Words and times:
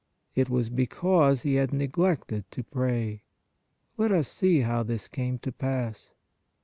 It 0.33 0.49
was 0.49 0.71
because 0.71 1.43
he 1.43 1.53
had 1.61 1.71
neglected 1.71 2.49
to 2.49 2.63
pray. 2.63 3.21
Let 3.97 4.11
us 4.11 4.27
see 4.27 4.61
how 4.61 4.81
this 4.81 5.07
came 5.07 5.37
to 5.37 5.51
pass. 5.51 6.09